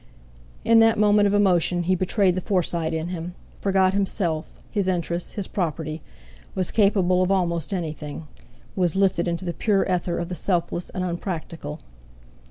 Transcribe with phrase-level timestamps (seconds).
[0.65, 5.47] In that moment of emotion he betrayed the Forsyte in him—forgot himself, his interests, his
[5.47, 8.25] property—was capable of almost anything;
[8.75, 11.81] was lifted into the pure ether of the selfless and unpractical.